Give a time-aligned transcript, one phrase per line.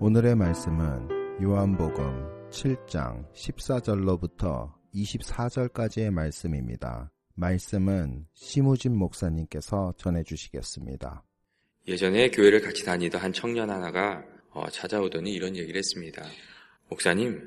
[0.00, 7.10] 오늘의 말씀은 요한복음 7장 14절로부터 24절까지의 말씀입니다.
[7.34, 11.24] 말씀은 심우진 목사님께서 전해주시겠습니다.
[11.88, 16.24] 예전에 교회를 같이 다니던 한 청년 하나가 어, 찾아오더니 이런 얘기를 했습니다.
[16.88, 17.42] 목사님,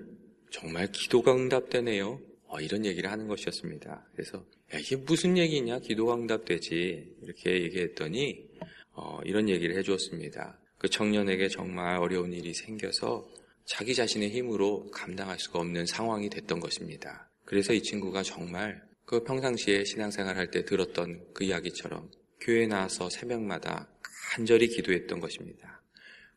[0.50, 2.20] 정말 기도가 응답되네요.
[2.48, 4.10] 어, 이런 얘기를 하는 것이었습니다.
[4.12, 5.80] 그래서 야, 이게 무슨 얘기냐?
[5.80, 7.16] 기도가 응답되지.
[7.22, 8.46] 이렇게 얘기했더니
[8.92, 10.61] 어, 이런 얘기를 해주었습니다.
[10.82, 13.30] 그 청년에게 정말 어려운 일이 생겨서
[13.66, 17.30] 자기 자신의 힘으로 감당할 수가 없는 상황이 됐던 것입니다.
[17.46, 23.88] 그래서 이 친구가 정말 그 평상시에 신앙생활 할 때 들었던 그 이야기처럼 교회에 나와서 새벽마다
[24.32, 25.84] 간절히 기도했던 것입니다.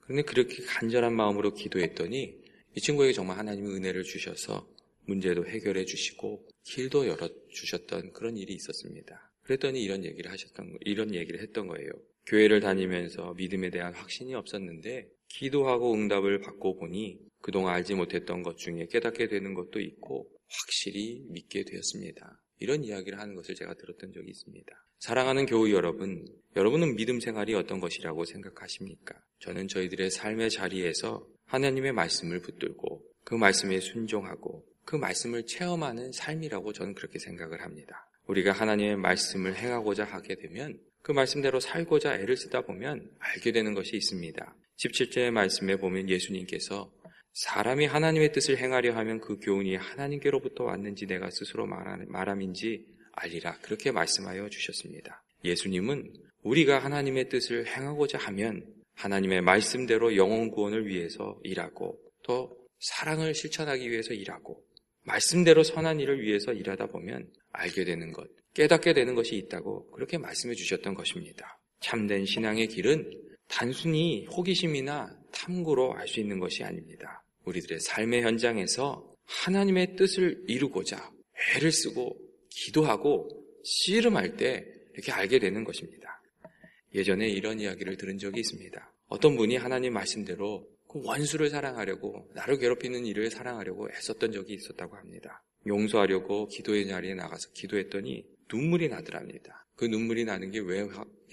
[0.02, 2.36] 그런데 그렇게 간절한 마음으로 기도했더니
[2.76, 4.68] 이 친구에게 정말 하나님의 은혜를 주셔서
[5.06, 9.30] 문제도 해결해 주시고 길도 열어 주셨던 그런 일이 있었습니다.
[9.44, 11.88] 그랬더니 이런 얘기를 하셨던 이런 얘기를 했던 거예요.
[12.26, 18.86] 교회를 다니면서 믿음에 대한 확신이 없었는데 기도하고 응답을 받고 보니 그동안 알지 못했던 것 중에
[18.90, 22.40] 깨닫게 되는 것도 있고 확실히 믿게 되었습니다.
[22.60, 24.72] 이런 이야기를 하는 것을 제가 들었던 적이 있습니다.
[25.00, 26.24] 사랑하는 교우 여러분,
[26.56, 29.14] 여러분은 믿음 생활이 어떤 것이라고 생각하십니까?
[29.40, 36.94] 저는 저희들의 삶의 자리에서 하나님의 말씀을 붙들고 그 말씀에 순종하고 그 말씀을 체험하는 삶이라고 저는
[36.94, 38.08] 그렇게 생각을 합니다.
[38.26, 43.94] 우리가 하나님의 말씀을 행하고자 하게 되면 그 말씀대로 살고자 애를 쓰다 보면 알게 되는 것이
[43.94, 44.56] 있습니다.
[44.82, 46.90] 17절의 말씀에 보면 예수님께서
[47.34, 53.58] 사람이 하나님의 뜻을 행하려 하면 그 교훈이 하나님께로부터 왔는지 내가 스스로 말함인지 알리라.
[53.58, 55.22] 그렇게 말씀하여 주셨습니다.
[55.44, 56.10] 예수님은
[56.42, 58.64] 우리가 하나님의 뜻을 행하고자 하면
[58.94, 64.64] 하나님의 말씀대로 영혼 구원을 위해서 일하고 또 사랑을 실천하기 위해서 일하고
[65.02, 70.54] 말씀대로 선한 일을 위해서 일하다 보면 알게 되는 것, 깨닫게 되는 것이 있다고 그렇게 말씀해
[70.54, 71.60] 주셨던 것입니다.
[71.80, 73.10] 참된 신앙의 길은
[73.48, 77.24] 단순히 호기심이나 탐구로 알 수 있는 것이 아닙니다.
[77.44, 81.10] 우리들의 삶의 현장에서 하나님의 뜻을 이루고자
[81.56, 82.16] 애를 쓰고
[82.48, 83.28] 기도하고
[83.64, 84.64] 씨름할 때
[84.94, 86.22] 이렇게 알게 되는 것입니다.
[86.94, 88.92] 예전에 이런 이야기를 들은 적이 있습니다.
[89.08, 95.42] 어떤 분이 하나님 말씀대로 그 원수를 사랑하려고 나를 괴롭히는 일을 사랑하려고 애썼던 적이 있었다고 합니다.
[95.66, 99.66] 용서하려고 기도의 자리에 나가서 기도했더니 눈물이 나더랍니다.
[99.76, 100.86] 그 눈물이 나는 게 왜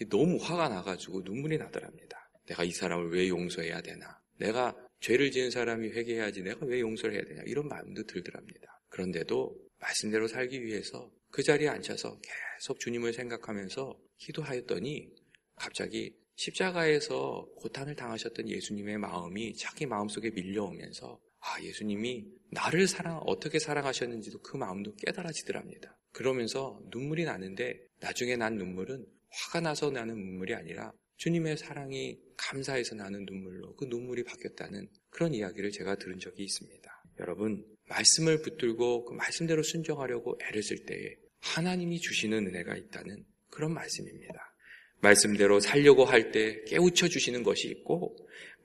[0.10, 2.30] 너무 화가 나가지고 눈물이 나더랍니다.
[2.48, 4.20] 내가 이 사람을 왜 용서해야 되나?
[4.38, 7.42] 내가 죄를 지은 사람이 회개해야지 내가 왜 용서를 해야 되냐?
[7.46, 8.82] 이런 마음도 들더랍니다.
[8.90, 12.20] 그런데도 말씀대로 살기 위해서 그 자리에 앉혀서
[12.60, 15.10] 계속 주님을 생각하면서 기도하였더니
[15.56, 24.42] 갑자기 십자가에서 고탄을 당하셨던 예수님의 마음이 자기 마음속에 밀려오면서 아, 예수님이 나를 사랑, 어떻게 사랑하셨는지도
[24.42, 25.98] 그 마음도 깨달아지더랍니다.
[26.12, 33.26] 그러면서 눈물이 나는데 나중에 난 눈물은 화가 나서 나는 눈물이 아니라 주님의 사랑이 감사해서 나는
[33.26, 37.04] 눈물로 그 눈물이 바뀌었다는 그런 이야기를 제가 들은 적이 있습니다.
[37.20, 44.56] 여러분, 말씀을 붙들고 그 말씀대로 순종하려고 애를 쓸 때에 하나님이 주시는 은혜가 있다는 그런 말씀입니다.
[45.02, 48.16] 말씀대로 살려고 할 때 깨우쳐 주시는 것이 있고,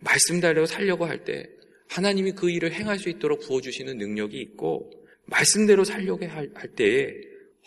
[0.01, 1.47] 말씀대로 살려고 할 때
[1.89, 4.91] 하나님이 그 일을 행할 수 있도록 부어주시는 능력이 있고,
[5.27, 7.13] 말씀대로 살려고 할, 때에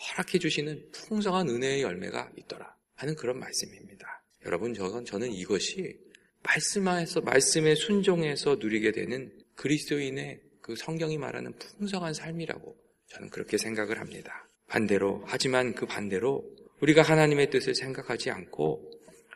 [0.00, 4.24] 허락해 주시는 풍성한 은혜의 열매가 있더라 하는 그런 말씀입니다.
[4.46, 5.98] 여러분, 저건 저는 이것이
[6.42, 12.76] 말씀에서 말씀에 순종해서 누리게 되는 그리스도인의 그 성경이 말하는 풍성한 삶이라고
[13.08, 14.48] 저는 그렇게 생각을 합니다.
[14.66, 16.44] 반대로 하지만 그 반대로
[16.80, 18.90] 우리가 하나님의 뜻을 생각하지 않고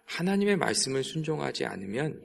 [0.06, 2.22] 하나님의 말씀을 순종하지 않으면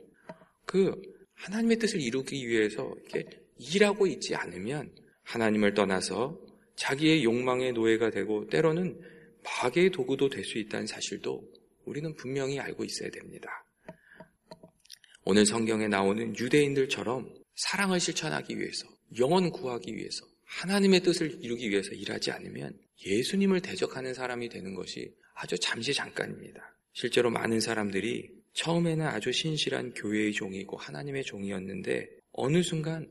[0.66, 1.01] 그
[1.33, 4.94] 하나님의 뜻을 이루기 위해서 이렇게 일하고 있지 않으면
[5.24, 6.39] 하나님을 떠나서
[6.79, 8.99] 자기의 욕망의 노예가 되고 때로는
[9.43, 11.43] 마귀의 도구도 될 수 있다는 사실도
[11.85, 13.49] 우리는 분명히 알고 있어야 됩니다.
[15.25, 18.87] 오늘 성경에 나오는 유대인들처럼 사랑을 실천하기 위해서,
[19.19, 22.73] 영원 구하기 위해서, 하나님의 뜻을 이루기 위해서 일하지 않으면
[23.05, 26.75] 예수님을 대적하는 사람이 되는 것이 아주 잠시 잠깐입니다.
[26.93, 33.07] 실제로 많은 사람들이 처음에는 아주 신실한 교회의 종이고 하나님의 종이었는데 어느 순간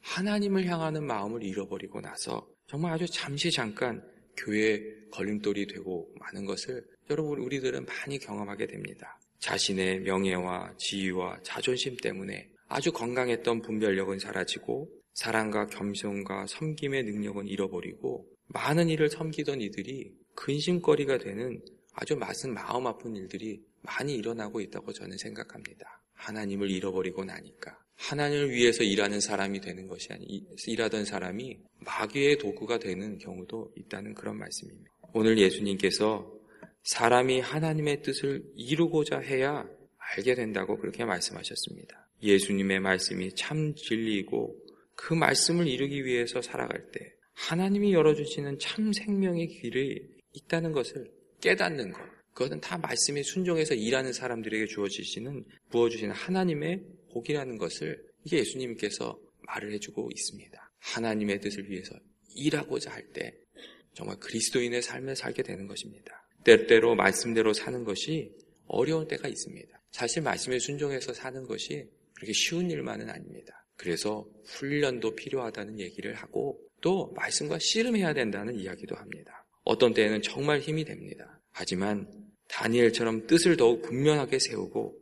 [0.00, 4.02] 하나님을 향하는 마음을 잃어버리고 나서 정말 아주 잠시 잠깐
[4.34, 9.20] 교회의 걸림돌이 되고 많은 것을 여러분 우리들은 많이 경험하게 됩니다.
[9.40, 18.88] 자신의 명예와 지위와 자존심 때문에 아주 건강했던 분별력은 사라지고 사랑과 겸손과 섬김의 능력은 잃어버리고 많은
[18.88, 21.60] 일을 섬기던 이들이 근심거리가 되는
[21.92, 26.01] 아주 맞은 마음 아픈 일들이 많이 일어나고 있다고 저는 생각합니다.
[26.22, 33.18] 하나님을 잃어버리고 나니까 하나님을 위해서 일하는 사람이 되는 것이 아니 일하던 사람이 마귀의 도구가 되는
[33.18, 34.90] 경우도 있다는 그런 말씀입니다.
[35.14, 36.32] 오늘 예수님께서
[36.84, 39.68] 사람이 하나님의 뜻을 이루고자 해야
[40.16, 42.08] 알게 된다고 그렇게 말씀하셨습니다.
[42.22, 44.56] 예수님의 말씀이 참 진리이고
[44.96, 50.00] 그 말씀을 이루기 위해서 살아갈 때 하나님이 열어주시는 참 생명의 길이
[50.32, 51.10] 있다는 것을
[51.40, 52.00] 깨닫는 것.
[52.32, 56.82] 그것은 다 말씀에 순종해서 일하는 사람들에게 주어지시는, 부어주시는 하나님의
[57.12, 60.72] 복이라는 것을 이게 예수님께서 말을 해주고 있습니다.
[60.78, 61.94] 하나님의 뜻을 위해서
[62.34, 63.34] 일하고자 할 때
[63.94, 66.26] 정말 그리스도인의 삶을 살게 되는 것입니다.
[66.44, 68.32] 때때로 말씀대로 사는 것이
[68.66, 69.82] 어려운 때가 있습니다.
[69.90, 73.66] 사실 말씀에 순종해서 사는 것이 그렇게 쉬운 일만은 아닙니다.
[73.76, 79.44] 그래서 훈련도 필요하다는 얘기를 하고 또 말씀과 씨름해야 된다는 이야기도 합니다.
[79.64, 81.40] 어떤 때에는 정말 힘이 됩니다.
[81.50, 82.08] 하지만
[82.52, 84.94] 다니엘처럼 뜻을 더욱 분명하게 세우고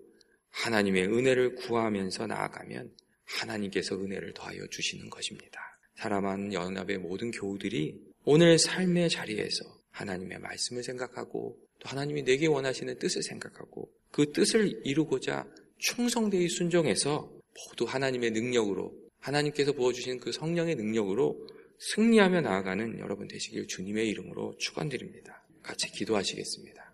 [0.50, 2.91] 하나님의 은혜를 구하면서 나아가면
[3.25, 5.61] 하나님께서 은혜를 더하여 주시는 것입니다.
[5.97, 13.23] 사람한 연합의 모든 교우들이 오늘 삶의 자리에서 하나님의 말씀을 생각하고 또 하나님이 내게 원하시는 뜻을
[13.23, 15.46] 생각하고 그 뜻을 이루고자
[15.79, 17.31] 충성되이 순종해서
[17.69, 21.46] 모두 하나님의 능력으로 하나님께서 부어주신 그 성령의 능력으로
[21.79, 25.43] 승리하며 나아가는 여러분 되시길 주님의 이름으로 축원드립니다.
[25.62, 26.90] 같이 기도하시겠습니다.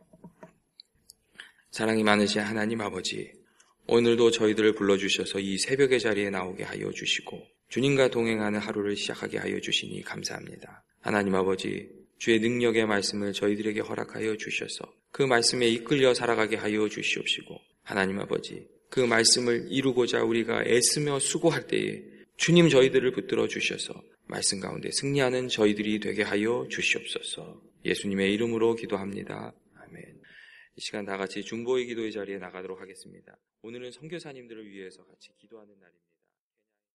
[1.77, 3.31] 사랑이 많으신 하나님 아버지,
[3.87, 7.39] 오늘도 저희들을 불러주셔서 이 새벽의 자리에 나오게 하여 주시고
[7.69, 10.83] 주님과 동행하는 하루를 시작하게 하여 주시니 감사합니다.
[11.03, 18.21] 하나님 아버지, 주의 능력의 말씀을 저희들에게 허락하여 주셔서 그 말씀에 이끌려 살아가게 하여 주시옵시고 하나님
[18.21, 22.03] 아버지, 그 말씀을 이루고자 우리가 애쓰며 수고할 때에
[22.39, 23.93] 주님 저희들을 붙들어 주셔서
[24.29, 27.61] 말씀 가운데 승리하는 저희들이 되게 하여 주시옵소서.
[27.85, 29.53] 예수님의 이름으로 기도합니다.
[29.75, 30.26] 아멘.
[30.79, 33.39] 이 시간 다 같이 중보의 기도의 자리에 나가도록 하겠습니다.
[33.63, 36.06] 오늘은 선교사님들을 위해서 같이 기도하는 날입니다.